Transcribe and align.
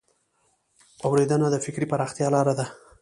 اورېدنه 1.05 1.47
د 1.51 1.55
فکري 1.65 1.85
پراختیا 1.91 2.27
لار 2.33 2.47
ده 2.59 2.65